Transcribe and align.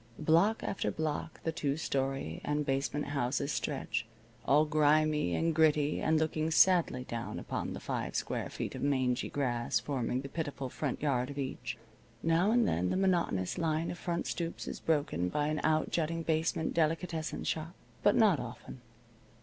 Block 0.17 0.63
after 0.63 0.89
block 0.89 1.43
the 1.43 1.51
two 1.51 1.77
story 1.77 2.41
and 2.43 2.65
basement 2.65 3.09
houses 3.09 3.51
stretch, 3.51 4.07
all 4.47 4.65
grimy 4.65 5.35
and 5.35 5.53
gritty 5.53 6.01
and 6.01 6.17
looking 6.17 6.49
sadly 6.49 7.03
down 7.03 7.37
upon 7.37 7.73
the 7.73 7.79
five 7.79 8.15
square 8.15 8.49
feet 8.49 8.73
of 8.73 8.81
mangy 8.81 9.29
grass 9.29 9.79
forming 9.79 10.21
the 10.21 10.27
pitiful 10.27 10.69
front 10.69 11.03
yard 11.03 11.29
of 11.29 11.37
each. 11.37 11.77
Now 12.23 12.49
and 12.49 12.67
then 12.67 12.89
the 12.89 12.97
monotonous 12.97 13.59
line 13.59 13.91
of 13.91 13.99
front 13.99 14.25
stoops 14.25 14.67
is 14.67 14.79
broken 14.79 15.29
by 15.29 15.49
an 15.49 15.61
outjutting 15.63 16.23
basement 16.25 16.73
delicatessen 16.73 17.43
shop. 17.43 17.75
But 18.01 18.15
not 18.15 18.39
often. 18.39 18.81